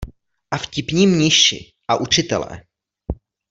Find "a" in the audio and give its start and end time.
0.51-0.57, 1.87-1.95